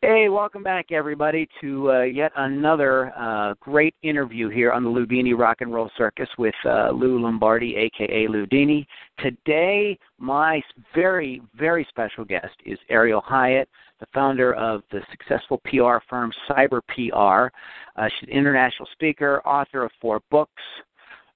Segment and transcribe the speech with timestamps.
[0.00, 5.36] Hey, welcome back, everybody, to uh, yet another uh, great interview here on the Ludini
[5.36, 8.86] Rock and Roll Circus with uh, Lou Lombardi, aka Ludini.
[9.18, 10.62] Today, my
[10.94, 16.80] very, very special guest is Ariel Hyatt the founder of the successful PR firm Cyber
[16.86, 17.52] PR.
[18.00, 20.62] Uh, she's an international speaker, author of four books,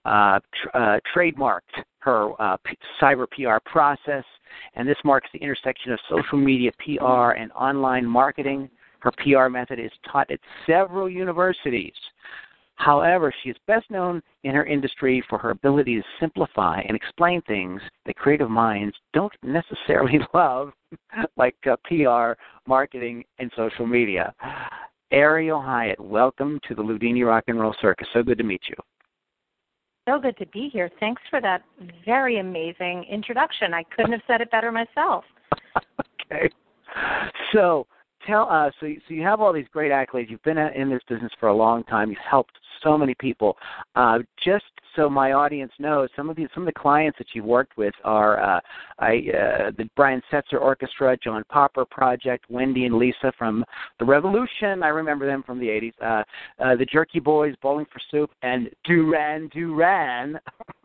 [0.04, 2.30] uh, tr- uh, trademarked her
[2.64, 4.24] P- cyber PR process,
[4.74, 8.70] and this marks the intersection of social media PR and online marketing.
[9.00, 11.94] Her PR method is taught at several universities.
[12.76, 17.42] However, she is best known in her industry for her ability to simplify and explain
[17.42, 20.72] things that creative minds don't necessarily love,
[21.36, 22.32] like uh, PR,
[22.66, 24.34] marketing, and social media.
[25.12, 28.08] Ariel Hyatt, welcome to the Ludini Rock and Roll Circus.
[28.14, 28.74] So good to meet you.
[30.08, 30.90] So good to be here.
[30.98, 31.62] Thanks for that
[32.04, 33.72] very amazing introduction.
[33.72, 35.24] I couldn't have said it better myself.
[36.32, 36.50] okay.
[37.52, 37.86] So,
[38.26, 38.72] tell us.
[38.80, 40.30] So, so you have all these great accolades.
[40.30, 42.10] You've been in this business for a long time.
[42.10, 43.56] You've helped so many people.
[43.94, 44.64] Uh, just
[44.96, 47.94] so my audience knows, some of the some of the clients that you've worked with
[48.04, 48.60] are uh,
[48.98, 53.64] I, uh, the Brian Setzer Orchestra, John Popper Project, Wendy and Lisa from
[53.98, 54.82] the Revolution.
[54.82, 55.92] I remember them from the '80s.
[56.02, 56.22] Uh,
[56.62, 60.38] uh, the Jerky Boys, Bowling for Soup, and Duran Duran.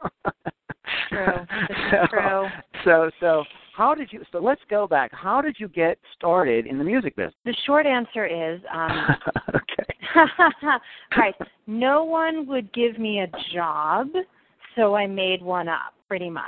[1.09, 1.27] true.
[1.91, 2.47] so, true.
[2.85, 3.43] So so
[3.77, 5.11] how did you so let's go back.
[5.13, 7.35] How did you get started in the music business?
[7.45, 9.15] The short answer is um
[9.49, 9.93] okay.
[11.17, 11.35] Right.
[11.67, 14.07] No one would give me a job
[14.75, 16.43] so i made one up pretty much.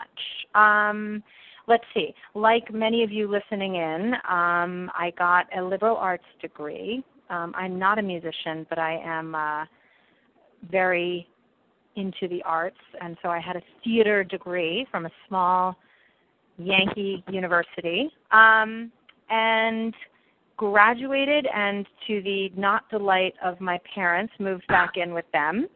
[0.56, 1.22] Um
[1.68, 2.16] let's see.
[2.34, 7.04] Like many of you listening in um i got a liberal arts degree.
[7.30, 9.66] Um i'm not a musician but i am uh
[10.72, 11.28] very
[11.96, 15.78] into the arts and so i had a theater degree from a small
[16.59, 18.92] Yankee University, um,
[19.30, 19.94] and
[20.58, 25.68] graduated and to the not delight of my parents moved back in with them.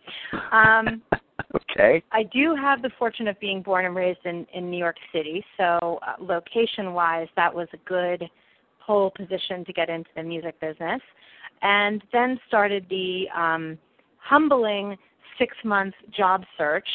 [0.51, 1.01] Um
[1.55, 2.03] okay.
[2.11, 5.41] I do have the fortune of being born and raised in in new york city
[5.55, 8.25] so uh, location wise that was a good
[8.85, 10.99] pole position to get into the music business
[11.61, 13.77] and then started the um
[14.17, 14.97] humbling
[15.37, 16.87] six month job search.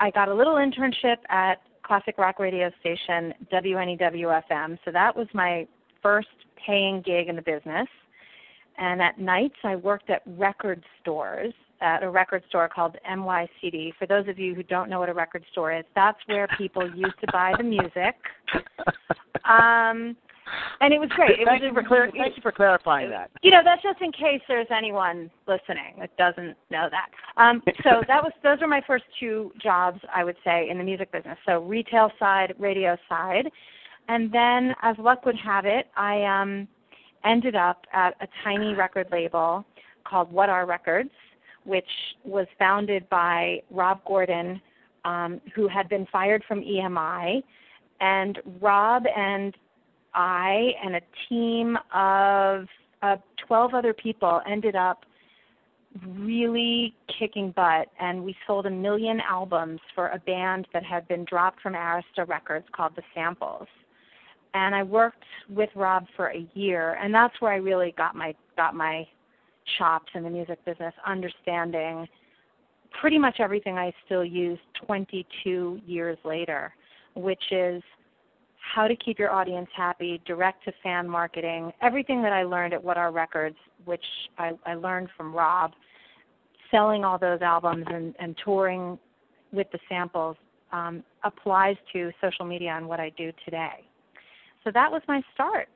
[0.00, 4.78] I got a little internship at classic rock radio station WNEW-FM.
[4.84, 5.66] So that was my
[6.02, 6.28] first
[6.64, 7.88] paying gig in the business.
[8.76, 13.94] And at nights, I worked at record stores at a record store called NYCD.
[13.98, 16.84] For those of you who don't know what a record store is, that's where people
[16.94, 18.14] used to buy the music.
[19.44, 20.14] Um,
[20.80, 21.40] and it was great.
[21.40, 23.30] It thank, was you for clar- thank you for clarifying that.
[23.42, 27.08] You know, that's just in case there's anyone listening that doesn't know that.
[27.40, 30.84] Um, so that was those were my first two jobs, I would say, in the
[30.84, 31.38] music business.
[31.46, 33.50] So retail side, radio side,
[34.08, 36.66] and then, as luck would have it, I um,
[37.24, 39.64] ended up at a tiny record label
[40.04, 41.10] called What Are Records,
[41.64, 41.84] which
[42.24, 44.60] was founded by Rob Gordon,
[45.04, 47.42] um, who had been fired from EMI.
[48.00, 49.54] And Rob and
[50.14, 52.66] I and a team of
[53.02, 55.04] uh, 12 other people ended up
[56.06, 61.24] really kicking butt, and we sold a million albums for a band that had been
[61.24, 63.66] dropped from Arista Records called The Samples.
[64.54, 68.34] And I worked with Rob for a year, and that's where I really got my
[68.56, 69.06] got my
[69.76, 72.08] chops in the music business, understanding
[73.00, 76.72] pretty much everything I still use 22 years later,
[77.14, 77.82] which is
[78.74, 82.82] how to keep your audience happy, direct to fan marketing, everything that I learned at
[82.82, 84.04] What Are Records, which
[84.38, 85.72] I, I learned from Rob,
[86.70, 88.98] selling all those albums and, and touring
[89.52, 90.36] with the samples
[90.72, 93.84] um, applies to social media and what I do today.
[94.64, 95.68] So that was my start.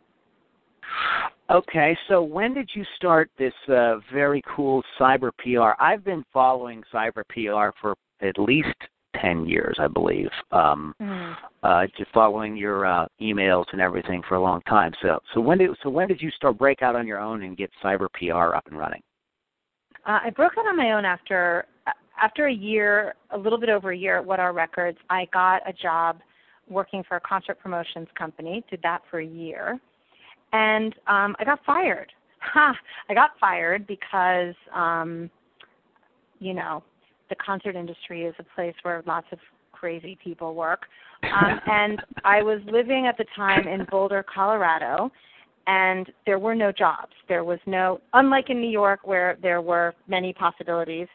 [1.51, 5.83] Okay, so when did you start this uh, very cool cyber PR?
[5.83, 8.69] I've been following cyber PR for at least
[9.23, 11.35] 10 years, I believe, um, mm.
[11.63, 14.93] uh, just following your uh, emails and everything for a long time.
[15.01, 17.57] So, so when did so when did you start break out on your own and
[17.57, 19.03] get cyber PR up and running?
[20.07, 21.67] Uh, I broke out on my own after
[22.21, 24.99] after a year, a little bit over a year at What Are Records.
[25.09, 26.21] I got a job
[26.69, 28.65] working for a concert promotions company.
[28.71, 29.79] Did that for a year,
[30.53, 32.13] and um, I got fired.
[32.45, 32.75] Ha!
[33.09, 35.31] I got fired because, um,
[36.41, 36.83] you know,
[37.33, 39.39] the concert industry is a place where lots of
[39.73, 40.83] crazy people work.
[41.23, 45.09] Um, and I was living at the time in Boulder, Colorado,
[45.69, 47.13] and there were no jobs.
[47.29, 51.07] There was no, unlike in New York where there were many possibilities,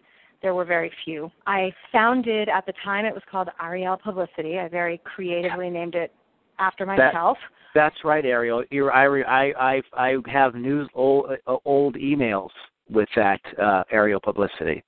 [0.41, 1.29] there were very few.
[1.45, 4.57] I founded, at the time, it was called Ariel Publicity.
[4.59, 6.13] I very creatively named it
[6.57, 7.37] after myself.
[7.73, 8.63] That, that's right, Ariel.
[8.71, 12.51] You're, I, I, I, I have news old, uh, old emails
[12.89, 14.85] with that uh, Ariel Publicity.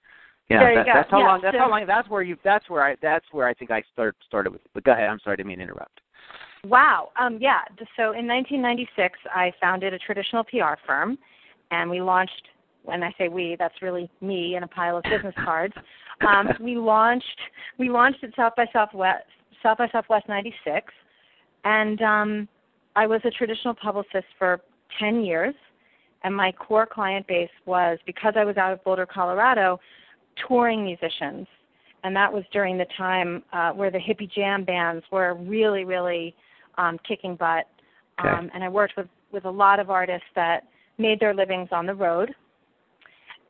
[0.49, 1.41] Yeah, that, that's how yeah, long.
[1.41, 1.85] That's so, how long.
[1.85, 2.35] That's where you.
[2.43, 2.95] That's where I.
[3.01, 4.61] That's where I think I start, started with.
[4.73, 5.09] But go ahead.
[5.09, 6.01] I'm sorry to mean to interrupt.
[6.63, 7.09] Wow.
[7.19, 7.59] Um, yeah.
[7.95, 11.17] So in 1996, I founded a traditional PR firm,
[11.71, 12.47] and we launched.
[12.83, 15.73] When I say we, that's really me and a pile of business cards.
[16.27, 17.39] Um, we launched.
[17.77, 19.25] We launched at South by Southwest.
[19.61, 20.91] South by Southwest '96,
[21.65, 22.47] and um,
[22.95, 24.61] I was a traditional publicist for
[24.99, 25.53] 10 years.
[26.23, 29.79] And my core client base was because I was out of Boulder, Colorado,
[30.47, 31.47] touring musicians
[32.03, 36.35] and that was during the time uh, where the hippie jam bands were really, really
[36.77, 37.65] um, kicking butt.
[38.19, 38.29] Okay.
[38.29, 40.63] Um, and I worked with with a lot of artists that
[40.97, 42.33] made their livings on the road.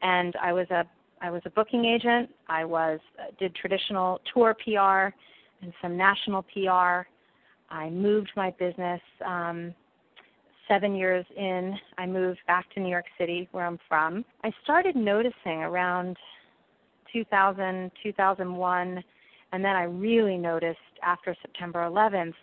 [0.02, 0.84] And I was a
[1.22, 2.30] I was a booking agent.
[2.48, 5.14] I was uh, did traditional tour PR
[5.62, 7.08] and some national PR.
[7.70, 9.02] I moved my business.
[9.26, 9.74] Um,
[10.68, 14.24] seven years in, I moved back to New York City, where I'm from.
[14.44, 16.16] I started noticing around
[17.14, 19.04] 2000, 2001,
[19.52, 22.34] and then I really noticed after September 11th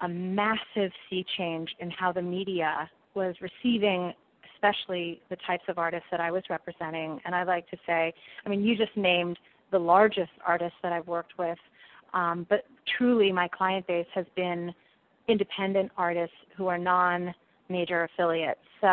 [0.00, 4.12] a massive sea change in how the media was receiving,
[4.54, 7.20] especially the types of artists that I was representing.
[7.24, 8.12] And I like to say,
[8.44, 9.38] I mean, you just named
[9.70, 11.58] the largest artists that I've worked with,
[12.14, 12.64] um, but
[12.96, 14.72] truly my client base has been
[15.28, 17.34] independent artists who are non
[17.68, 18.60] major affiliates.
[18.80, 18.86] So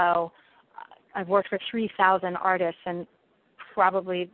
[0.76, 3.08] uh, I've worked with 3,000 artists, and
[3.74, 4.30] probably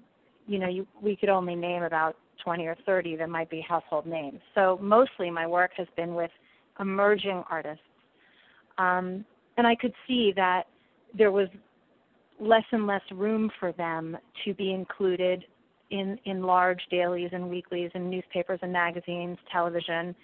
[0.47, 4.05] you know, you, we could only name about 20 or 30 that might be household
[4.05, 4.39] names.
[4.55, 6.31] So mostly my work has been with
[6.79, 7.83] emerging artists.
[8.77, 9.25] Um,
[9.57, 10.63] and I could see that
[11.17, 11.47] there was
[12.39, 15.45] less and less room for them to be included
[15.91, 20.15] in, in large dailies and weeklies and newspapers and magazines, television.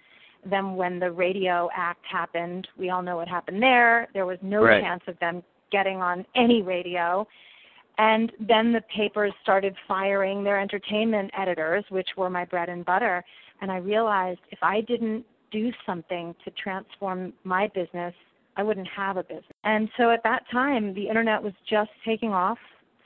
[0.49, 4.07] Then when the Radio Act happened, we all know what happened there.
[4.13, 4.81] There was no Right.
[4.81, 7.27] chance of them getting on any radio.
[7.97, 13.23] And then the papers started firing their entertainment editors, which were my bread and butter.
[13.61, 18.13] And I realized if I didn't do something to transform my business,
[18.55, 19.45] I wouldn't have a business.
[19.63, 22.57] And so at that time, the internet was just taking off.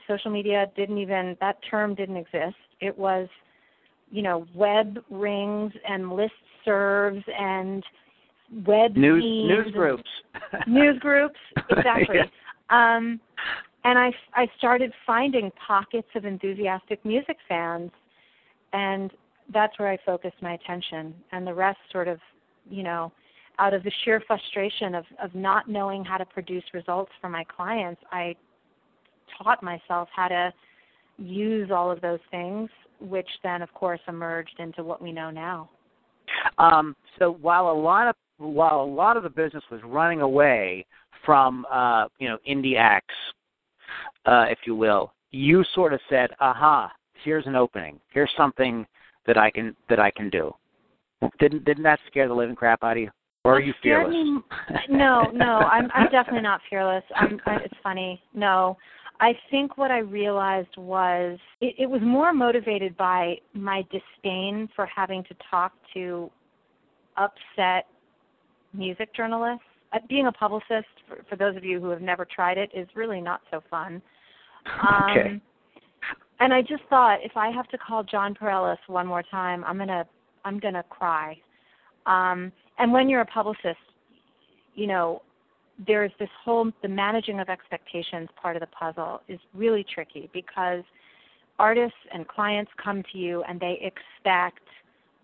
[0.08, 2.56] Social media didn't even, that term didn't exist.
[2.80, 3.28] It was,
[4.10, 6.32] you know, web rings and list
[6.64, 7.82] serves and
[8.66, 10.02] web News news groups.
[10.66, 11.38] news groups
[11.70, 12.26] exactly Yeah.
[12.94, 13.18] um
[13.84, 17.90] and i i started finding pockets of enthusiastic music fans
[18.72, 19.10] and
[19.52, 21.14] that's where i focused my attention.
[21.32, 22.18] And the rest sort of
[22.70, 23.12] you know
[23.58, 27.44] out of the sheer frustration of of not knowing how to produce results for my
[27.44, 28.34] clients i
[29.38, 30.52] taught myself how to
[31.18, 32.68] use all of those things
[33.08, 35.68] which then of course emerged into what we know now.
[36.58, 40.86] Um, so while a lot of while a lot of the business was running away
[41.24, 43.14] from uh, you know indie acts,
[44.26, 46.90] uh, if you will, you sort of said, "Aha,
[47.24, 48.00] here's an opening.
[48.12, 48.86] Here's something
[49.26, 50.54] that I can that I can do."
[51.38, 53.10] Didn't didn't that scare the living crap out of you,
[53.44, 54.12] or are you fearless?
[54.12, 54.42] me-
[54.88, 57.04] no, no, I'm I'm definitely not fearless.
[57.14, 58.22] I'm I, it's funny.
[58.34, 58.76] No.
[59.20, 64.84] I think what I realized was it, it was more motivated by my disdain for
[64.86, 66.28] having to talk to
[67.16, 67.86] upset
[68.72, 69.62] music journalists.
[69.92, 72.88] Uh, being a publicist, for, for those of you who have never tried it, is
[72.96, 74.02] really not so fun.
[74.66, 75.40] Um, Okay.
[76.40, 79.78] And I just thought if I have to call Jon Pareles one more time, I'm
[79.78, 80.04] gonna
[80.44, 81.36] I'm gonna cry.
[82.06, 83.78] Um, and when you're a publicist,
[84.74, 85.22] you know,
[85.86, 90.82] there's this whole the managing of expectations part of the puzzle is really tricky because
[91.58, 94.60] artists and clients come to you and they expect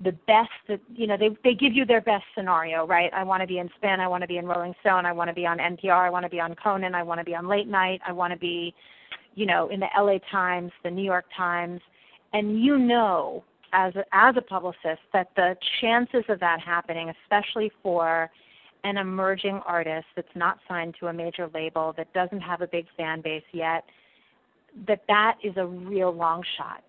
[0.04, 3.40] the best that you know they they give you their best scenario right i want
[3.40, 5.44] to be in spin i want to be in rolling stone i want to be
[5.44, 8.00] on npr i want to be on conan i want to be on late night
[8.06, 8.72] i want to be
[9.38, 11.80] you know in the la times the new york times
[12.32, 17.70] and you know as a, as a publicist that the chances of that happening especially
[17.82, 18.28] for
[18.84, 22.86] an emerging artist that's not signed to a major label that doesn't have a big
[22.96, 23.84] fan base yet
[24.86, 26.82] that that is a real long shot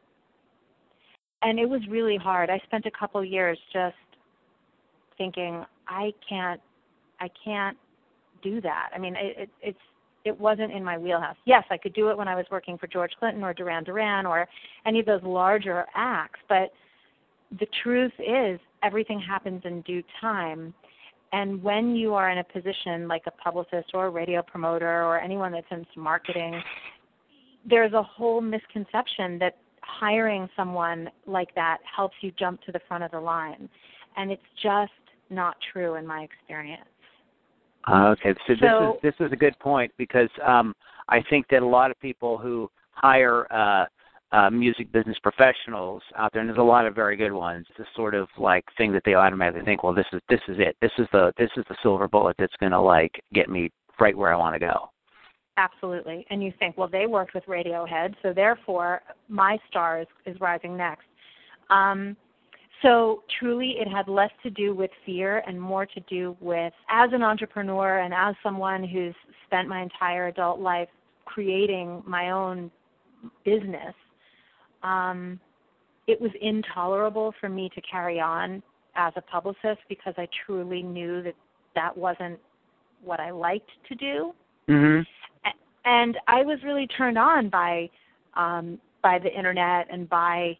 [1.43, 3.95] and it was really hard i spent a couple years just
[5.17, 6.61] thinking i can't
[7.19, 7.77] i can't
[8.41, 8.89] do that.
[8.93, 9.79] I mean, it, it, it's
[10.25, 11.35] it wasn't in my wheelhouse.
[11.45, 14.25] Yes, I could do it when I was working for George Clinton or Duran Duran
[14.25, 14.47] or
[14.85, 16.71] any of those larger acts, but
[17.59, 20.73] the truth is everything happens in due time.
[21.31, 25.19] And when you are in a position like a publicist or a radio promoter or
[25.19, 26.61] anyone that's into marketing,
[27.67, 33.03] there's a whole misconception that hiring someone like that helps you jump to the front
[33.03, 33.69] of the line.
[34.17, 34.91] And it's just
[35.29, 36.85] not true in my experience.
[37.89, 40.73] Uh, okay, so, so, this is this is a good point because um,
[41.07, 43.85] I think that a lot of people who hire uh,
[44.31, 47.65] uh, music business professionals out there, and there's a lot of very good ones.
[47.71, 50.57] It's a sort of like thing that they automatically think, well, this is this is
[50.59, 50.75] it.
[50.81, 54.15] This is the this is the silver bullet that's going to like get me right
[54.15, 54.89] where I want to go.
[55.57, 60.39] Absolutely, and you think, well, they worked with Radiohead, so therefore my star is, is
[60.39, 61.05] rising next.
[61.69, 62.15] Um,
[62.81, 67.09] so truly, it had less to do with fear and more to do with, as
[67.13, 70.87] an entrepreneur and as someone who's spent my entire adult life
[71.25, 72.71] creating my own
[73.43, 73.93] business,
[74.83, 75.39] um,
[76.07, 78.63] it was intolerable for me to carry on
[78.95, 81.35] as a publicist because I truly knew that
[81.75, 82.39] that wasn't
[83.03, 84.33] what I liked to do.
[84.69, 85.01] Mm-hmm.
[85.85, 87.89] And I was really turned on by
[88.35, 90.57] um, by the internet and by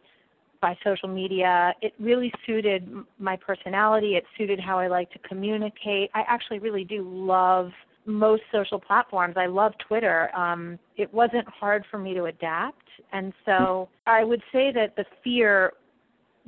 [0.60, 1.74] by social media.
[1.80, 2.88] It really suited
[3.18, 4.16] my personality.
[4.16, 6.10] It suited how I like to communicate.
[6.14, 7.70] I actually really do love
[8.06, 9.36] most social platforms.
[9.36, 10.34] I love Twitter.
[10.36, 15.04] Um, it wasn't hard for me to adapt, and so I would say that the
[15.22, 15.72] fear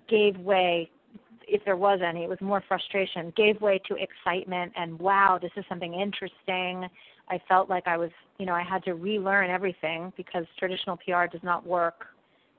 [0.09, 0.91] gave way,
[1.47, 2.25] if there was any.
[2.25, 3.33] It was more frustration.
[3.37, 6.89] Gave way to excitement and wow, this is something interesting.
[7.29, 11.27] I felt like I was, you know, I had to relearn everything because traditional PR
[11.31, 12.07] does not work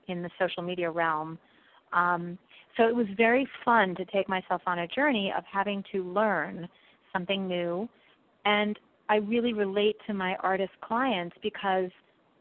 [0.07, 1.37] in the social media realm.
[1.91, 2.37] Um,
[2.77, 6.67] so it was very fun to take myself on a journey of having to learn
[7.11, 7.87] something new.
[8.45, 8.77] And
[9.09, 11.91] I really relate to my artist clients because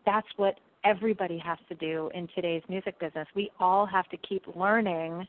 [0.06, 3.26] that's what everybody has to do in today's music business.
[3.36, 5.26] We all have to keep learning.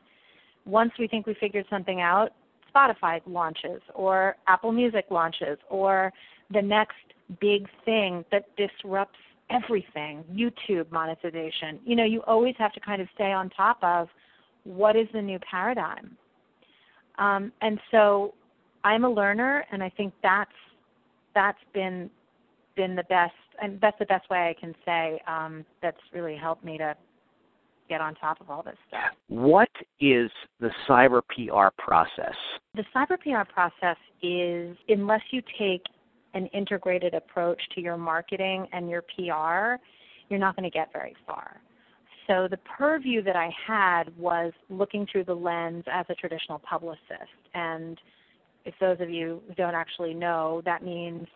[0.64, 2.30] Once we think we figured something out,
[2.74, 6.12] Spotify launches or Apple Music launches or
[6.50, 6.96] the next
[7.40, 9.18] big thing that disrupts
[9.50, 11.78] everything, YouTube monetization.
[11.84, 14.08] You know, you always have to kind of stay on top of
[14.64, 16.16] what is the new paradigm.
[17.18, 18.34] Um, and so
[18.84, 20.50] I'm a learner, and I think that's
[21.34, 22.10] that's been
[22.76, 26.64] been the best, and that's the best way I can say um, that's really helped
[26.64, 26.96] me to
[27.88, 29.00] get on top of all this stuff.
[29.28, 29.68] What
[30.00, 32.34] is the cyber PR process?
[32.74, 35.82] The cyber PR process is, unless you take
[36.34, 39.82] an integrated approach to your marketing and your PR,
[40.28, 41.60] you're not going to get very far.
[42.26, 47.00] So the purview that I had was looking through the lens as a traditional publicist.
[47.54, 47.98] And
[48.64, 51.26] if those of you don't actually know, that means,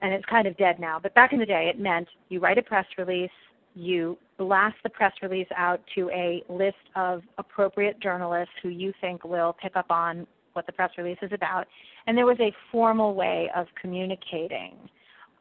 [0.00, 2.58] and it's kind of dead now, but back in the day it meant you write
[2.58, 3.30] a press release,
[3.74, 9.24] you blast the press release out to a list of appropriate journalists who you think
[9.24, 11.66] will pick up on what the press release is about.
[12.08, 14.76] And there was a formal way of communicating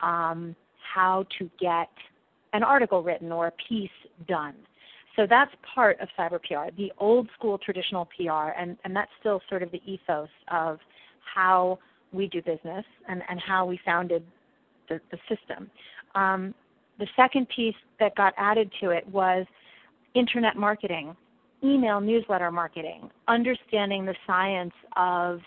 [0.02, 0.54] um,
[0.94, 1.90] how to get
[2.52, 3.90] an article written or a piece
[4.28, 4.54] done.
[5.16, 9.42] So that's part of cyber PR, the old school traditional PR, and, and that's still
[9.48, 10.80] sort of the ethos of
[11.34, 11.80] how
[12.12, 14.24] we do business and, and how we founded
[14.90, 15.72] the, the system.
[16.16, 16.54] Um,
[17.00, 19.46] the second piece that got added to it was
[20.16, 21.16] internet marketing,
[21.64, 25.40] email newsletter marketing, understanding the science of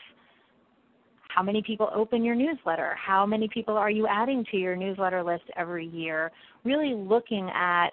[1.34, 5.22] how many people open your newsletter, how many people are you adding to your newsletter
[5.22, 6.30] list every year,
[6.64, 7.90] really looking at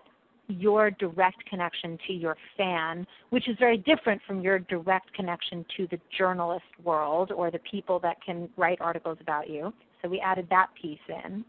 [0.48, 5.88] your direct connection to your fan, which is very different from your direct connection to
[5.92, 9.74] the journalist world or the people that can write articles about you.
[10.02, 11.44] So we added that piece in.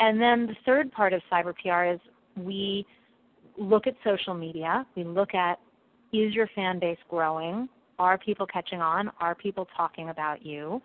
[0.00, 2.00] And then the third part of cyber PR is
[2.36, 2.86] we
[3.56, 4.86] look at social media.
[4.96, 5.58] We look at
[6.12, 7.68] is your fan base growing?
[7.98, 9.10] Are people catching on?
[9.20, 10.80] Are people talking about you?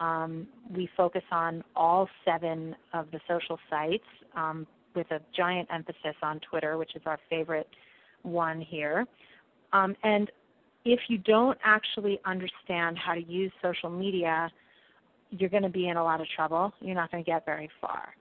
[0.00, 4.04] Um, we focus on all seven of the social sites
[4.34, 7.68] um, with a giant emphasis on Twitter, which is our favorite
[8.22, 9.06] one here.
[9.72, 10.30] Um, and
[10.84, 14.50] if you don't actually understand how to use social media,
[15.30, 16.72] you're going to be in a lot of trouble.
[16.80, 18.14] You're not going to get very far.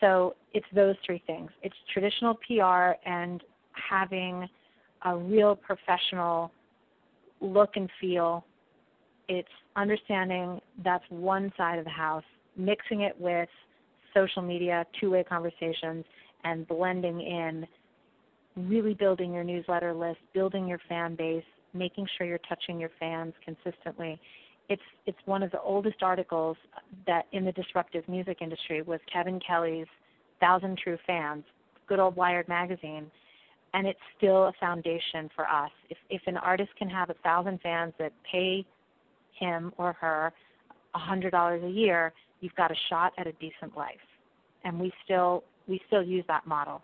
[0.00, 4.48] So it's those three things it's traditional PR and having
[5.04, 6.52] a real professional
[7.40, 8.44] look and feel.
[9.28, 12.24] It's understanding that's one side of the house,
[12.56, 13.48] mixing it with
[14.14, 16.04] social media, two way conversations,
[16.44, 17.66] and blending in
[18.56, 23.34] really building your newsletter list, building your fan base, making sure you're touching your fans
[23.44, 24.18] consistently.
[24.68, 26.56] it's it's one of the oldest articles
[27.06, 29.86] that in the disruptive music industry was Kevin Kelly's
[30.40, 31.44] Thousand True Fans,
[31.86, 33.10] good old Wired magazine,
[33.74, 35.70] and it's still a foundation for us.
[35.90, 38.64] If if an artist can have a thousand fans that pay
[39.38, 40.32] him or her
[40.94, 43.96] a hundred dollars a year, you've got a shot at a decent life.
[44.64, 46.82] And we still we still use that model.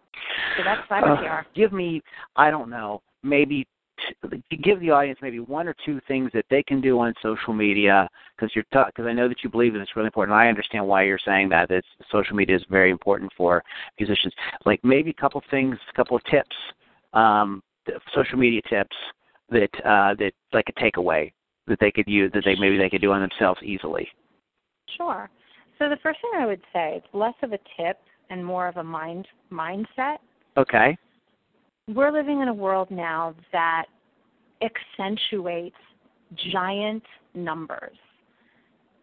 [0.56, 1.40] So that's cyber.
[1.40, 2.02] Uh, give me,
[2.36, 3.66] I don't know, maybe
[3.98, 7.52] t- give the audience maybe one or two things that they can do on social
[7.52, 10.36] media because you're because I know that you believe that it's really important.
[10.36, 11.68] I understand why you're saying that.
[11.68, 13.62] That social media is very important for
[13.98, 14.32] musicians.
[14.64, 16.56] Like maybe a couple things, a couple of tips,
[17.12, 17.62] um,
[18.14, 18.96] social media tips
[19.50, 21.32] that uh, that like a takeaway
[21.66, 24.08] that they could use that they maybe they could do on themselves easily.
[24.96, 25.30] Sure.
[25.78, 27.98] So the first thing I would say, it's less of a tip
[28.30, 30.18] and more of a mind mindset.
[30.56, 30.96] Okay.
[31.92, 33.84] We're living in a world now that
[34.62, 35.76] accentuates
[36.52, 37.02] giant
[37.34, 37.96] numbers.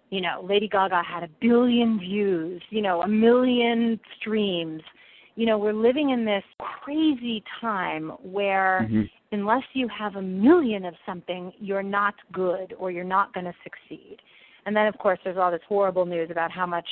[0.10, 4.82] You know, Lady Gaga had a billion views, you know, a million streams.
[5.36, 9.04] You know, we're living in this crazy time where mm-hmm.
[9.32, 13.54] unless you have a million of something, you're not good or you're not going to
[13.64, 14.18] succeed.
[14.66, 16.88] And then, of course, there's all this horrible news about how much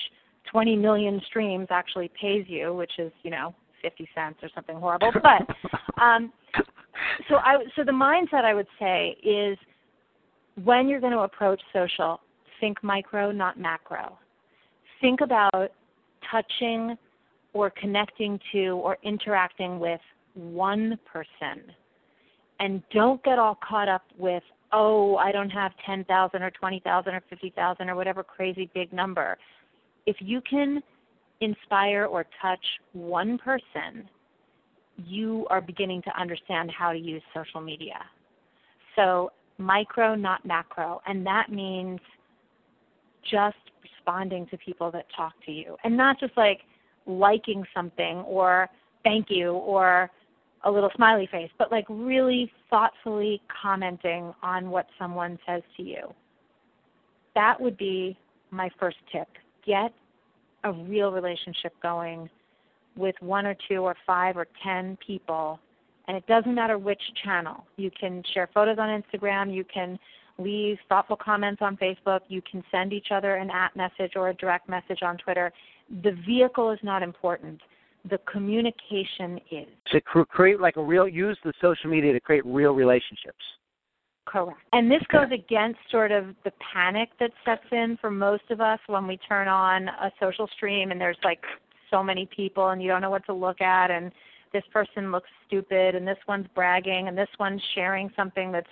[0.51, 5.11] 20 million streams actually pays you, which is, you know, 50 cents or something horrible.
[5.13, 6.31] But um,
[7.27, 9.57] so I so the mindset I would say is
[10.63, 12.19] when you're going to approach social,
[12.59, 14.17] think micro, not macro.
[15.01, 15.71] Think about
[16.29, 16.97] touching
[17.53, 20.01] or connecting to or interacting with
[20.33, 21.63] one person.
[22.59, 24.43] And don't get all caught up with,
[24.73, 29.37] oh, I don't have 10,000 or 20,000 or 50,000 or whatever crazy big number.
[30.05, 30.83] If you can
[31.41, 34.09] inspire or touch one person,
[34.97, 37.99] you are beginning to understand how to use social media.
[38.95, 41.01] So, micro, not macro.
[41.07, 41.99] And that means
[43.29, 46.61] just responding to people that talk to you and not just like
[47.05, 48.69] liking something or
[49.03, 50.09] thank you or
[50.63, 56.13] a little smiley face, but like really thoughtfully commenting on what someone says to you.
[57.35, 58.17] That would be
[58.51, 59.27] my first tip.
[59.65, 59.93] Get
[60.63, 62.29] a real relationship going
[62.95, 65.59] with one or two or five or ten people.
[66.07, 67.65] And it doesn't matter which channel.
[67.77, 69.99] You can share photos on Instagram, you can
[70.37, 74.33] leave thoughtful comments on Facebook, you can send each other an at message or a
[74.33, 75.51] direct message on Twitter.
[76.03, 77.59] The vehicle is not important.
[78.09, 79.67] The communication is.
[79.91, 83.43] To create like a real, use the social media to create real relationships.
[84.29, 84.59] Correct.
[84.73, 88.79] And this goes against sort of the panic that sets in for most of us
[88.85, 91.41] when we turn on a social stream and there's like
[91.89, 94.11] so many people and you don't know what to look at and
[94.53, 98.67] this person looks stupid and this one's bragging and this one's sharing something that's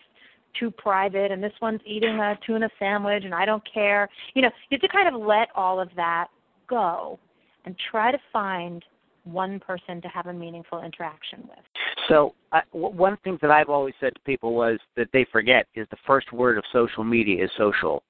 [0.60, 4.08] too private and this one's eating a tuna sandwich and I don't care.
[4.36, 6.28] You know, you have to kind of let all of that
[6.70, 7.18] go
[7.66, 8.86] and try to find
[9.24, 11.66] one person to have a meaningful interaction with.
[12.10, 15.86] So, I, one thing that I've always said to people was that they forget is
[15.92, 18.04] the first word of social media is social.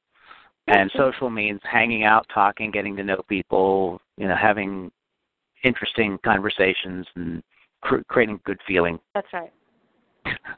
[0.68, 4.92] And social means hanging out, talking, getting to know people, you know, having
[5.64, 7.42] interesting conversations and
[7.82, 9.00] cr- creating good feeling.
[9.16, 9.52] That's right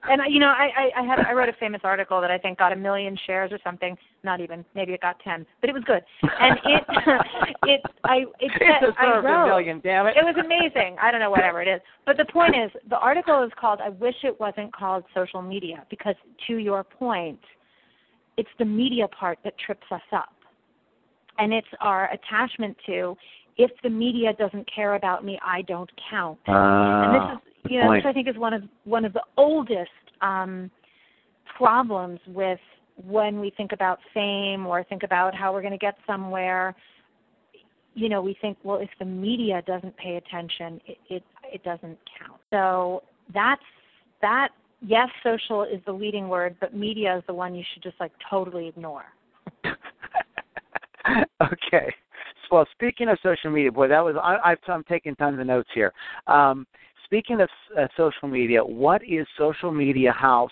[0.09, 2.57] and you know, I I, I had I wrote a famous article that I think
[2.57, 3.97] got a million shares or something.
[4.23, 6.03] Not even, maybe it got ten, but it was good.
[6.39, 6.83] And it
[7.63, 10.15] it I it, it I wrote, a million, damn it.
[10.17, 10.97] It was amazing.
[11.01, 13.79] I don't know whatever it is, but the point is, the article is called.
[13.83, 16.15] I wish it wasn't called social media because,
[16.47, 17.39] to your point,
[18.37, 20.33] it's the media part that trips us up,
[21.37, 23.15] and it's our attachment to
[23.59, 26.39] if the media doesn't care about me, I don't count.
[26.47, 28.05] Uh, and this is you know, point.
[28.05, 29.89] which I think is one of one of the oldest
[30.21, 30.69] um,
[31.57, 32.59] problems with
[33.07, 36.75] when we think about fame or think about how we're going to get somewhere.
[37.95, 41.97] You know, we think, well, if the media doesn't pay attention, it it, it doesn't
[42.17, 42.39] count.
[42.49, 43.61] So that's
[44.21, 44.49] that.
[44.81, 48.13] Yes, social is the leading word, but media is the one you should just like
[48.29, 49.03] totally ignore.
[51.41, 51.93] okay.
[52.51, 55.69] Well, speaking of social media, boy, that was I, I've, I'm taking tons of notes
[55.73, 55.93] here.
[56.27, 56.65] Um,
[57.09, 60.51] speaking of uh, social media, what is Social Media House?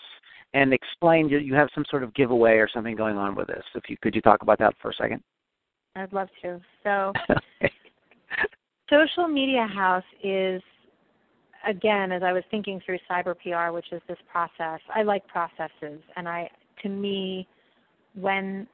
[0.54, 3.64] And explain you, you have some sort of giveaway or something going on with this.
[3.76, 5.22] If you could you talk about that for a second?
[5.96, 6.60] I'd love to.
[6.84, 7.12] So,
[8.90, 10.62] Social Media House is
[11.68, 14.80] again, as I was thinking through cyber PR, which is this process.
[14.96, 16.50] I like processes, and I
[16.82, 17.48] to me,
[18.16, 18.68] when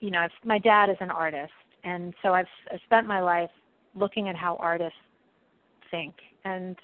[0.00, 1.52] you know, my dad is an artist,
[1.84, 3.50] and so I've, I've spent my life
[3.94, 4.98] looking at how artists
[5.90, 6.76] think and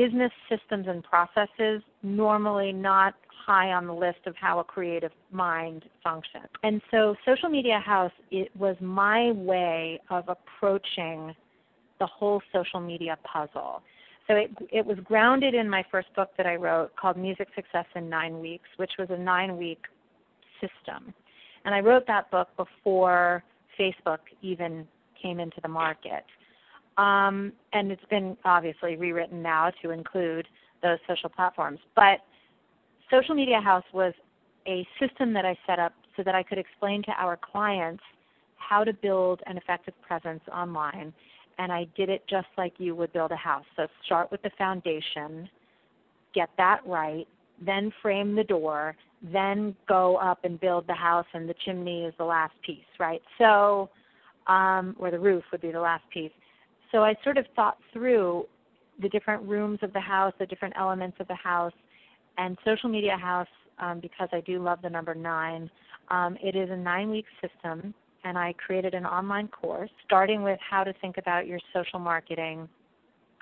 [0.00, 3.14] business systems and processes normally not
[3.46, 6.46] high on the list of how a creative mind functions.
[6.62, 11.34] And so Social Media House it was my way of approaching
[11.98, 13.82] the whole social media puzzle.
[14.26, 17.84] So it, it was grounded in my first book that I wrote called Music Success
[17.94, 19.82] in Nine Weeks, which was a nine week
[20.62, 21.12] system.
[21.66, 23.44] And I wrote that book before
[23.78, 24.88] Facebook even
[25.20, 26.24] came into the market.
[27.00, 30.46] Um, and it's been obviously rewritten now to include
[30.82, 31.78] those social platforms.
[31.96, 32.18] But
[33.10, 34.12] Social Media House was
[34.66, 38.02] a system that I set up so that I could explain to our clients
[38.56, 41.14] how to build an effective presence online.
[41.58, 43.64] And I did it just like you would build a house.
[43.76, 45.48] So start with the foundation,
[46.34, 47.26] get that right,
[47.64, 52.12] then frame the door, then go up and build the house, and the chimney is
[52.18, 53.22] the last piece, right?
[53.38, 53.88] So,
[54.48, 56.30] um, or the roof would be the last piece.
[56.92, 58.46] So I sort of thought through
[59.00, 61.72] the different rooms of the house, the different elements of the house,
[62.38, 63.48] and Social Media House,
[63.78, 65.70] um, because I do love the number nine,
[66.10, 70.58] um, it is a nine week system, and I created an online course starting with
[70.68, 72.68] how to think about your social marketing,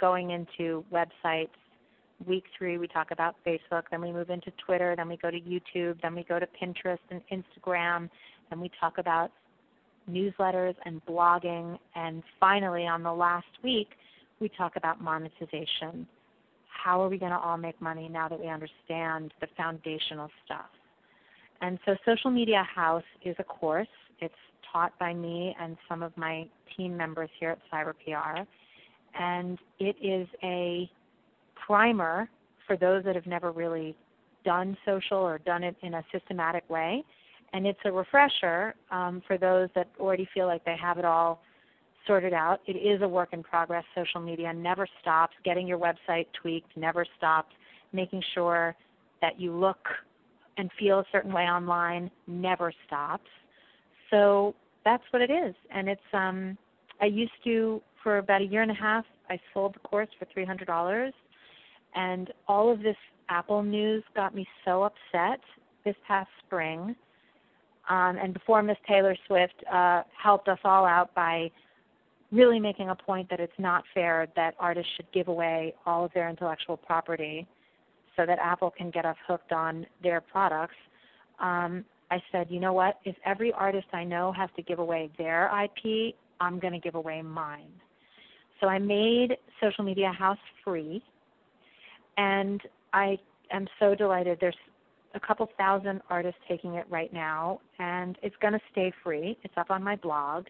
[0.00, 1.48] going into websites.
[2.26, 5.40] Week three, we talk about Facebook, then we move into Twitter, then we go to
[5.40, 8.10] YouTube, then we go to Pinterest and Instagram,
[8.50, 9.30] then we talk about
[10.08, 13.88] newsletters and blogging, and finally, on the last week,
[14.40, 16.06] we talk about monetization.
[16.68, 20.66] How are we going to all make money now that we understand the foundational stuff?
[21.60, 23.88] And so, Social Media House is a course.
[24.20, 24.34] It's
[24.72, 28.42] taught by me and some of my team members here at Cyber PR.
[29.20, 30.88] And it is a
[31.66, 32.28] primer
[32.66, 33.96] for those that have never really
[34.44, 37.04] done social or done it in a systematic way
[37.52, 41.42] and it's a refresher um, for those that already feel like they have it all
[42.06, 42.60] sorted out.
[42.66, 43.84] It is a work in progress.
[43.94, 45.34] Social media never stops.
[45.44, 47.54] Getting your website tweaked never stops.
[47.92, 48.74] Making sure
[49.20, 49.78] that you look
[50.56, 53.28] and feel a certain way online never stops.
[54.10, 55.54] So that's what it is.
[55.70, 56.58] And it's um
[57.00, 60.26] I used to for about a year and a half I sold the course for
[60.32, 61.12] three hundred dollars
[61.94, 62.96] and all of this
[63.28, 65.40] Apple news got me so upset
[65.84, 66.96] this past spring
[67.88, 71.50] um, and before Miss Taylor Swift uh, helped us all out by
[72.30, 76.12] really making a point that it's not fair that artists should give away all of
[76.12, 77.46] their intellectual property
[78.16, 80.74] so that Apple can get us hooked on their products.
[81.40, 82.98] Um, I said, you know what?
[83.04, 86.94] If every artist I know has to give away their IP, I'm going to give
[86.94, 87.70] away mine.
[88.60, 91.02] So I made Social Media House free,
[92.16, 92.60] and
[92.92, 93.18] I
[93.52, 94.38] am so delighted.
[94.40, 94.56] There's
[95.14, 99.38] a couple thousand artists taking it right now, and it's going to stay free.
[99.42, 100.46] It's up on my blog,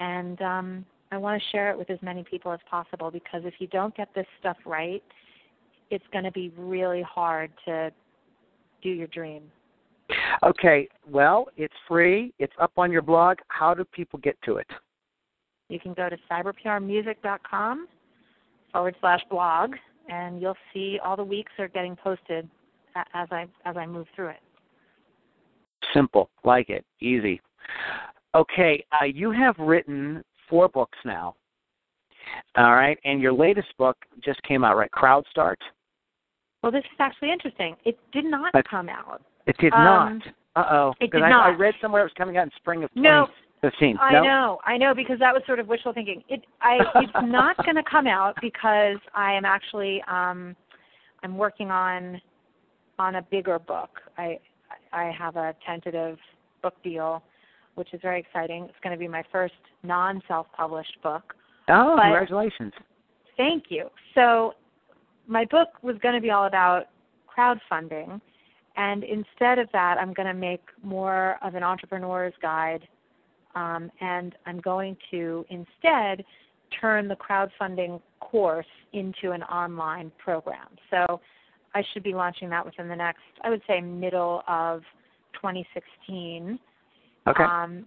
[0.00, 3.54] and um, I want to share it with as many people as possible because if
[3.58, 5.02] you don't get this stuff right,
[5.90, 7.90] it's going to be really hard to
[8.82, 9.42] do your dream.
[10.42, 12.32] Okay, well, it's free.
[12.38, 13.38] It's up on your blog.
[13.48, 14.66] How do people get to it?
[15.68, 17.86] You can go to cyberprmusic.com
[18.72, 19.74] forward slash blog,
[20.08, 22.48] and you'll see all the weeks are getting posted
[23.14, 24.40] as I as I move through it.
[25.94, 27.40] Simple, like it, easy.
[28.34, 31.34] Okay, uh, you have written four books now.
[32.56, 34.90] All right, and your latest book just came out, right?
[34.90, 35.58] Crowd Start.
[36.62, 37.74] Well, this is actually interesting.
[37.84, 39.22] It did not uh, come out.
[39.46, 40.22] It did um, not.
[40.54, 40.94] Uh oh.
[41.00, 41.46] It did I, not.
[41.46, 43.26] I read somewhere it was coming out in spring of no,
[43.62, 43.98] 2015.
[44.00, 44.22] I no?
[44.22, 46.22] know, I know, because that was sort of wishful thinking.
[46.28, 50.54] It, I, it's not going to come out because I am actually, um,
[51.22, 52.20] I'm working on
[52.98, 53.90] on a bigger book.
[54.18, 54.38] I
[54.92, 56.18] I have a tentative
[56.62, 57.22] book deal,
[57.74, 58.64] which is very exciting.
[58.64, 61.34] It's going to be my first non-self-published book.
[61.68, 62.72] Oh, But- congratulations!
[63.36, 63.88] Thank you.
[64.14, 64.54] So
[65.26, 66.88] my book was going to be all about
[67.26, 68.20] crowdfunding,
[68.76, 72.86] and instead of that, I'm going to make more of an entrepreneur's guide,
[73.54, 76.24] um, and I'm going to instead
[76.80, 80.68] turn the crowdfunding course into an online program.
[80.90, 81.20] So
[81.74, 84.82] I should be launching that within the next, I would say, middle of
[85.34, 86.58] 2016.
[87.26, 87.42] Okay.
[87.42, 87.86] Um,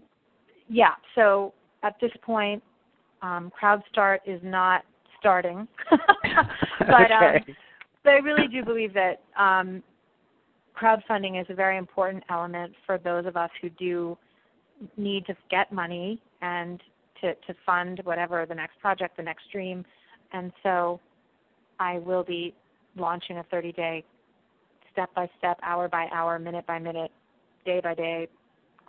[0.67, 2.63] yeah, so at this point,
[3.21, 4.84] um, CrowdStart is not
[5.19, 5.67] starting.
[6.80, 7.56] but um,
[8.04, 9.82] but I really do believe that um,
[10.80, 14.17] crowdfunding is a very important element for those of us who do
[14.98, 16.82] need to get money and
[17.21, 19.84] to, to fund whatever the next project, the next dream.
[20.34, 21.00] And so
[21.80, 22.54] I will be
[22.95, 24.03] launching a 30 day,
[24.91, 27.12] step by step, hour by hour, minute by minute,
[27.65, 28.27] day by day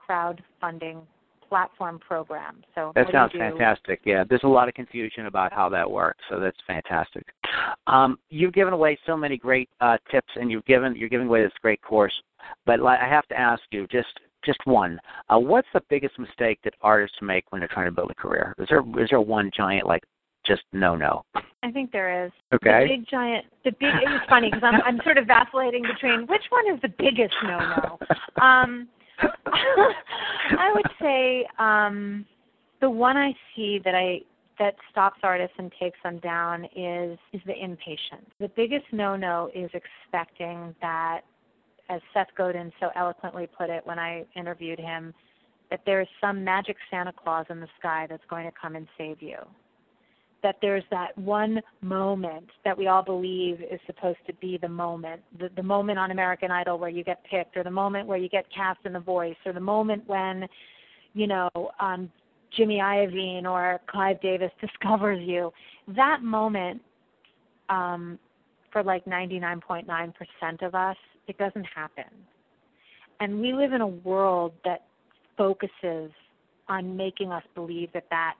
[0.08, 1.02] crowdfunding
[1.48, 2.62] platform program.
[2.74, 4.00] So That sounds fantastic.
[4.04, 7.24] Yeah, there's a lot of confusion about how that works, so that's fantastic.
[7.86, 11.42] Um, you've given away so many great uh, tips, and you've given you're giving away
[11.42, 12.12] this great course.
[12.64, 14.08] But I have to ask you, just
[14.44, 14.98] just one.
[15.28, 18.54] Uh, what's the biggest mistake that artists make when they're trying to build a career?
[18.58, 20.02] Is there is there one giant like
[20.46, 21.24] just no no?
[21.62, 22.32] I think there is.
[22.54, 22.84] Okay.
[22.84, 23.46] The big giant.
[23.64, 23.90] The big.
[24.02, 27.58] It's funny because I'm I'm sort of vacillating between which one is the biggest no
[27.58, 27.98] no.
[28.42, 28.88] Um,
[29.46, 32.24] I would say um,
[32.80, 34.20] the one I see that I
[34.58, 38.30] that stops artists and takes them down is is the impatience.
[38.38, 41.22] The biggest no no is expecting that
[41.88, 45.14] as Seth Godin so eloquently put it when I interviewed him,
[45.70, 48.86] that there is some magic Santa Claus in the sky that's going to come and
[48.98, 49.36] save you.
[50.46, 55.20] That there's that one moment that we all believe is supposed to be the moment,
[55.40, 58.28] the, the moment on American Idol where you get picked, or the moment where you
[58.28, 60.46] get cast in The Voice, or the moment when,
[61.14, 62.08] you know, um,
[62.56, 65.52] Jimmy Iovine or Clive Davis discovers you.
[65.96, 66.80] That moment,
[67.68, 68.16] um,
[68.70, 70.12] for like 99.9%
[70.62, 72.04] of us, it doesn't happen.
[73.18, 74.84] And we live in a world that
[75.36, 76.12] focuses
[76.68, 78.34] on making us believe that that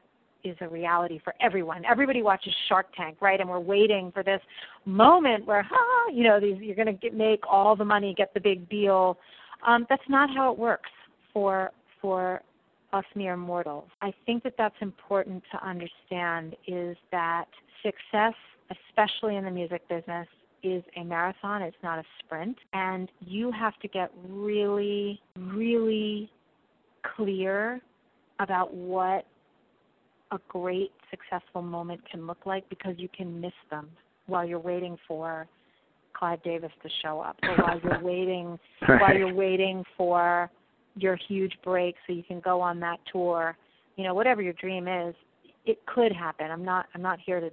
[0.47, 1.85] is a reality for everyone.
[1.85, 3.41] Everybody watches Shark Tank, right?
[3.41, 4.41] And we're waiting for this
[4.85, 8.41] moment where, ah, you know, these you're going to make all the money, get the
[8.41, 9.19] big deal.
[9.67, 10.91] Um, that's not how it works
[11.33, 12.43] for for
[12.93, 13.89] us mere mortals.
[14.01, 17.47] I think that that's important to understand is that
[17.83, 18.35] success,
[18.71, 20.27] especially in the music business,
[20.63, 22.57] is a marathon, it's not a sprint.
[22.73, 26.31] And you have to get really, really
[27.17, 27.81] clear
[28.41, 29.27] about what
[30.33, 33.89] a great successful moment can look like because you can miss them
[34.27, 35.47] while you're waiting for
[36.15, 38.59] Clive Davis to show up or while you're waiting
[38.89, 39.01] right.
[39.01, 40.51] while you're waiting for
[40.97, 43.57] your huge break so you can go on that tour.
[43.97, 45.15] You know, whatever your dream is,
[45.65, 46.51] it could happen.
[46.51, 47.51] I'm not I'm not here to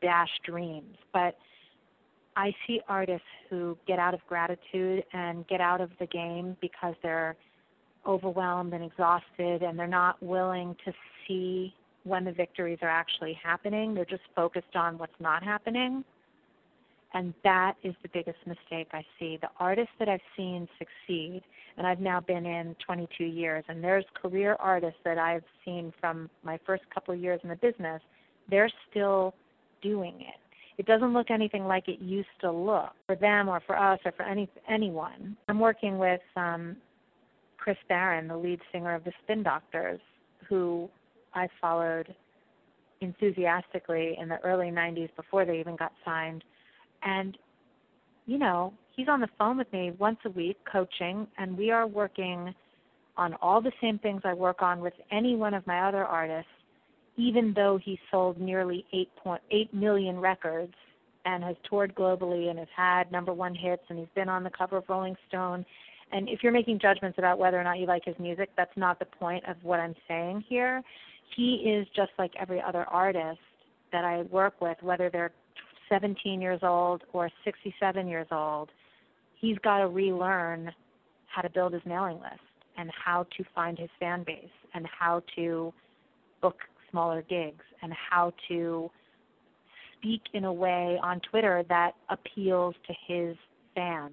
[0.00, 1.36] dash dreams, but
[2.36, 6.94] I see artists who get out of gratitude and get out of the game because
[7.02, 7.36] they're
[8.06, 10.92] overwhelmed and exhausted and they're not willing to
[11.26, 13.94] see when the victories are actually happening.
[13.94, 16.04] They're just focused on what's not happening.
[17.12, 19.38] And that is the biggest mistake I see.
[19.40, 21.42] The artists that I've seen succeed,
[21.76, 26.28] and I've now been in 22 years, and there's career artists that I've seen from
[26.42, 28.02] my first couple of years in the business,
[28.50, 29.32] they're still
[29.80, 30.40] doing it
[30.78, 34.12] it doesn't look anything like it used to look for them or for us or
[34.12, 35.36] for any anyone.
[35.48, 36.76] I'm working with um,
[37.56, 40.00] Chris Barron, the lead singer of the Spin Doctors,
[40.48, 40.88] who
[41.34, 42.14] I followed
[43.00, 46.44] enthusiastically in the early 90s before they even got signed.
[47.02, 47.36] And,
[48.26, 51.86] you know, he's on the phone with me once a week coaching, and we are
[51.86, 52.54] working
[53.16, 56.48] on all the same things I work on with any one of my other artists
[57.16, 58.84] even though he sold nearly
[59.24, 60.74] 8.8 million records
[61.24, 64.50] and has toured globally and has had number one hits and he's been on the
[64.50, 65.64] cover of Rolling Stone.
[66.12, 68.98] And if you're making judgments about whether or not you like his music, that's not
[68.98, 70.82] the point of what I'm saying here.
[71.36, 73.40] He is just like every other artist
[73.92, 75.32] that I work with, whether they're
[75.88, 78.70] 17 years old or 67 years old.
[79.40, 80.72] He's got to relearn
[81.26, 82.40] how to build his mailing list
[82.76, 85.72] and how to find his fan base and how to
[86.40, 86.56] book
[86.90, 88.90] smaller gigs and how to
[89.98, 93.36] speak in a way on Twitter that appeals to his
[93.74, 94.12] fans.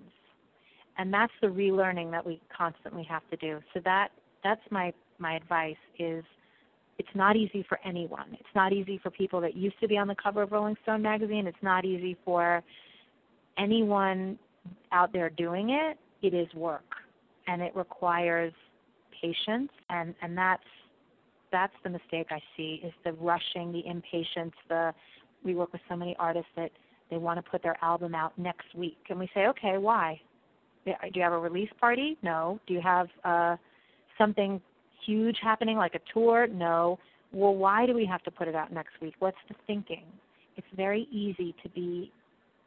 [0.98, 3.60] And that's the relearning that we constantly have to do.
[3.74, 4.10] So that
[4.44, 6.24] that's my my advice is
[6.98, 8.28] it's not easy for anyone.
[8.34, 11.02] It's not easy for people that used to be on the cover of Rolling Stone
[11.02, 11.48] magazine.
[11.48, 12.64] It's not easy for
[13.58, 14.38] anyone
[14.92, 15.98] out there doing it.
[16.22, 16.84] It is work
[17.48, 18.54] and it requires
[19.22, 20.64] patience and and that's
[21.52, 24.94] that's the mistake I see is the rushing, the impatience, the
[25.44, 26.72] we work with so many artists that
[27.10, 30.20] they want to put their album out next week and we say, "Okay, why?
[30.86, 32.18] Do you have a release party?
[32.22, 32.60] No.
[32.68, 33.58] Do you have uh
[34.18, 34.62] something
[35.06, 36.48] huge happening like a tour?
[36.48, 37.00] No.
[37.32, 39.16] Well, why do we have to put it out next week?
[39.20, 40.04] What's the thinking?
[40.58, 42.12] It's very easy to be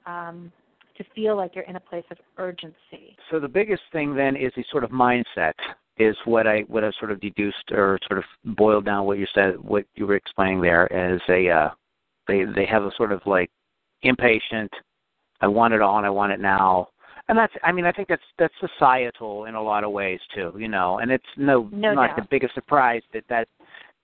[0.06, 0.52] um
[0.96, 3.16] to feel like you're in a place of urgency.
[3.30, 5.54] So the biggest thing then is the sort of mindset
[5.98, 8.24] is what I what I sort of deduced or sort of
[8.56, 11.70] boiled down what you said what you were explaining there as a uh,
[12.26, 13.50] they they have a sort of like
[14.02, 14.70] impatient
[15.40, 16.88] I want it all I want it now
[17.28, 20.52] and that's I mean I think that's that's societal in a lot of ways too
[20.58, 22.16] you know and it's no, no not doubt.
[22.16, 23.48] the biggest surprise that that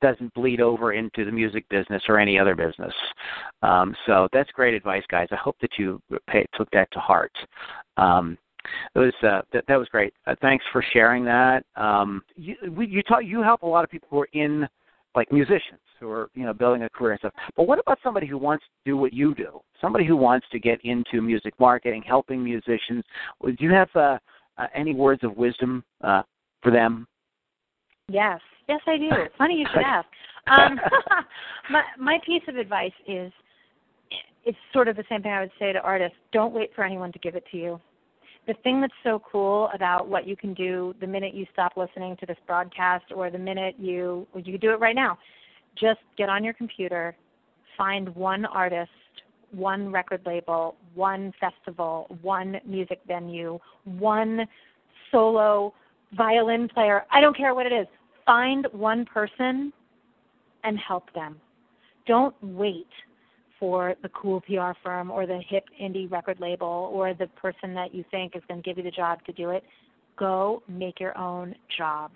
[0.00, 2.92] doesn't bleed over into the music business or any other business.
[3.62, 5.28] Um, so that's great advice, guys.
[5.30, 7.33] I hope that you pay, took that to heart.
[7.96, 8.38] Um,
[8.94, 10.12] it was uh, that, that was great.
[10.26, 11.64] Uh, thanks for sharing that.
[11.76, 14.68] Um, you we, you talk you help a lot of people who are in
[15.14, 17.33] like musicians who are you know building a career and stuff.
[17.57, 19.61] But what about somebody who wants to do what you do?
[19.81, 23.05] Somebody who wants to get into music marketing, helping musicians.
[23.44, 24.18] Do you have uh,
[24.59, 26.23] uh, any words of wisdom uh,
[26.62, 27.07] for them?
[28.09, 29.11] Yes, yes, I do.
[29.38, 30.09] Funny you should ask.
[30.46, 30.79] Um,
[31.70, 33.33] my my piece of advice is
[34.44, 36.16] it's sort of the same thing I would say to artists.
[36.33, 37.81] Don't wait for anyone to give it to you.
[38.46, 42.16] The thing that's so cool about what you can do the minute you stop listening
[42.20, 45.18] to this broadcast or the minute you you do it right now.
[45.76, 47.14] Just get on your computer,
[47.76, 48.90] find one artist,
[49.53, 54.46] one record label, one festival, one music venue, one
[55.11, 55.74] solo
[56.16, 57.05] violin player.
[57.11, 57.87] I don't care what it is.
[58.26, 59.72] Find one person
[60.64, 61.37] and help them.
[62.07, 62.88] Don't wait
[63.61, 67.94] for the cool PR firm or the hip indie record label or the person that
[67.94, 69.62] you think is going to give you the job to do it.
[70.18, 72.11] Go make your own job.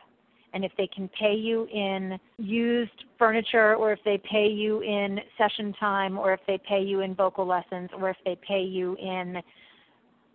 [0.54, 5.18] And if they can pay you in used furniture, or if they pay you in
[5.36, 8.96] session time, or if they pay you in vocal lessons, or if they pay you
[8.96, 9.42] in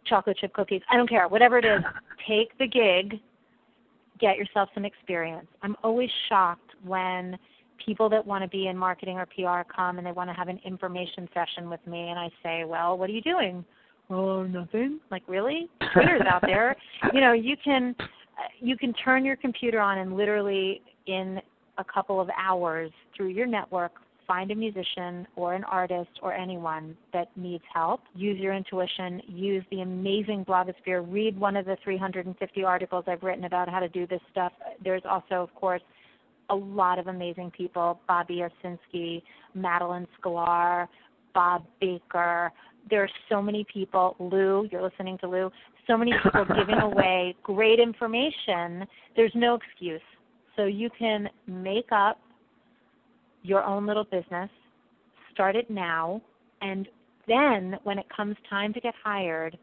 [0.06, 1.28] chocolate chip cookies, I don't care.
[1.30, 1.82] Whatever it is,
[2.28, 3.22] take the gig,
[4.20, 5.48] get yourself some experience.
[5.62, 7.38] I'm always shocked when
[7.84, 10.48] people that want to be in marketing or PR come and they want to have
[10.48, 13.66] an information session with me, and I say, "Well, what are you doing?"
[14.10, 15.70] "Oh, nothing." Like, really?
[15.94, 16.76] Twitter's out there.
[17.14, 18.04] You know, you can uh,
[18.60, 21.42] you can turn your computer on and literally in
[21.78, 23.94] a couple of hours through your network
[24.30, 28.02] find a musician or an artist or anyone that needs help.
[28.14, 29.24] Use your intuition.
[29.28, 31.04] Use the amazing blogosphere.
[31.12, 34.54] Read one of the 350 articles I've written about how to do this stuff.
[34.84, 35.82] There's also, of course,
[36.50, 39.22] a lot of amazing people Bobby Owsinski,
[39.58, 40.88] Madalyn Sklar,
[41.34, 42.52] Bob Baker.
[42.90, 44.16] There are so many people.
[44.20, 45.52] Lou, you're listening to Lou.
[45.88, 48.86] So many people giving away great information.
[49.16, 50.02] There's no excuse.
[50.56, 52.20] So you can make up
[53.44, 54.50] your own little business,
[55.34, 56.22] start it now,
[56.62, 56.88] and
[57.28, 59.58] then when it comes time to get hired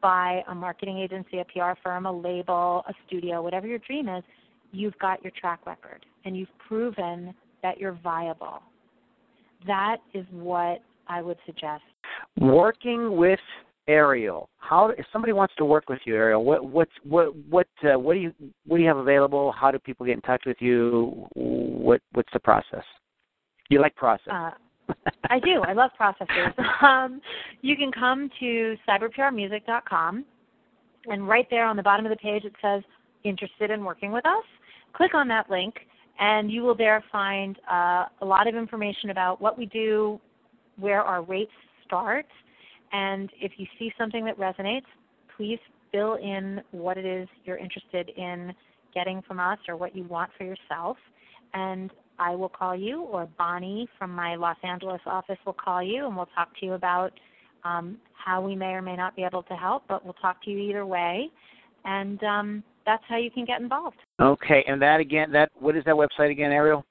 [0.00, 4.24] by a marketing agency, a PR firm, a label, a studio, whatever your dream is,
[4.72, 8.62] you've got your track record and you've proven that you're viable.
[9.66, 11.82] That is what I would suggest.
[12.38, 13.40] Working with
[13.88, 17.98] Ariel, how if somebody wants to work with you, Ariel, what what's what what uh,
[17.98, 18.32] what do you
[18.66, 19.52] what do you have available?
[19.52, 21.26] How do people get in touch with you?
[21.34, 22.84] What what's the process?
[23.70, 24.32] You like process?
[24.32, 24.50] Uh,
[25.30, 25.62] I do.
[25.66, 26.28] I love processes.
[26.82, 27.20] Um,
[27.60, 30.24] you can come to cyberprmusic.com,
[31.06, 32.82] and right there on the bottom of the page it says
[33.24, 34.44] "Interested in working with us."
[34.94, 35.74] Click on that link,
[36.18, 40.20] and you will there find uh, a lot of information about what we do,
[40.78, 41.52] where our rates
[41.84, 42.26] start,
[42.92, 44.84] and if you see something that resonates,
[45.36, 45.58] please
[45.90, 48.52] fill in what it is you're interested in
[48.94, 50.96] getting from us or what you want for yourself.
[51.54, 56.06] And I will call you, or Bonnie from my Los Angeles office will call you,
[56.06, 57.12] and we'll talk to you about
[57.64, 60.50] um, how we may or may not be able to help, but we'll talk to
[60.50, 61.30] you either way.
[61.84, 63.96] And um, that's how you can get involved.
[64.20, 66.84] Okay, and that again, that what is that website again, Ariel?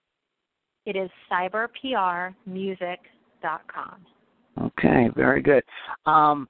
[0.86, 4.06] It is cyberprmusic.com.
[4.62, 5.63] Okay, very good.
[6.06, 6.47] Um,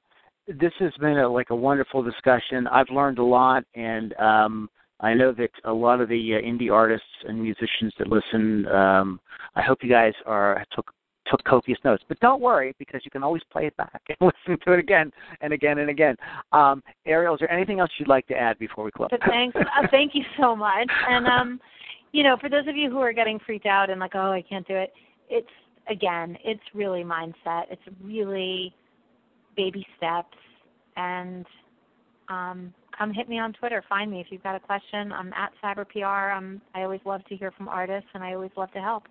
[0.48, 2.68] this has been a, like a wonderful discussion.
[2.68, 6.72] I've learned a lot, and um, I know that a lot of the uh, indie
[6.72, 8.68] artists and musicians that listen.
[8.68, 9.20] Um,
[9.56, 10.92] I hope you guys are took
[11.32, 12.04] took copious notes.
[12.08, 15.12] But don't worry because you can always play it back and listen to it again
[15.42, 16.16] and again and again.
[16.52, 19.10] Um, Ariel, is there anything else you'd like to add before we close?
[19.10, 19.56] But thanks.
[19.60, 20.90] uh, thank you so much.
[21.10, 21.60] And um,
[22.12, 24.44] you know, for those of you who are getting freaked out and like, oh, I
[24.48, 24.92] can't do it,
[25.30, 25.48] it's
[25.90, 27.64] again, it's really mindset.
[27.72, 28.74] It's really
[29.56, 30.38] baby steps
[30.98, 31.46] and
[32.30, 33.84] um, come hit me on Twitter.
[33.90, 35.12] Find me if you've got a question.
[35.12, 36.36] I'm at CyberPR.
[36.36, 39.04] I'm, I always love to hear from artists, and I always love to help.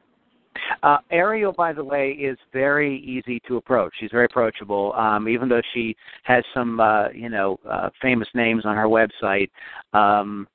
[0.82, 3.92] Uh, Ariel, by the way, is very easy to approach.
[3.98, 8.64] She's very approachable, um, even though she has some, uh, you know, uh, famous names
[8.64, 9.50] on her website.
[9.92, 10.48] Um,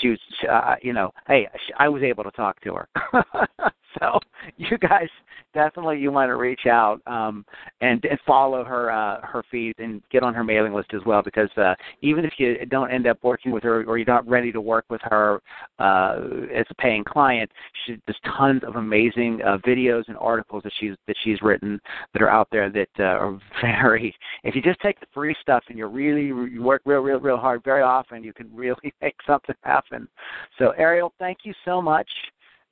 [0.00, 0.18] she was,
[0.50, 2.88] uh, you know, hey, I was able to talk to her.
[4.00, 4.18] so
[4.56, 5.08] you guys
[5.54, 7.44] definitely you want to reach out um,
[7.80, 11.22] and, and follow her uh, her feed and get on her mailing list as well
[11.22, 14.52] because uh, even if you don't end up working with her or you're not ready
[14.52, 15.40] to work with her
[15.78, 16.18] uh,
[16.54, 17.50] as a paying client,
[17.84, 21.80] she, there's tons of amazing uh, videos and articles that she's that she's written
[22.12, 24.14] that are out there that uh, are very.
[24.44, 27.38] If you just take the free stuff and you really you work real real real
[27.38, 30.08] hard, very often you can really make something happen.
[30.58, 32.08] So Ariel, thank you so much.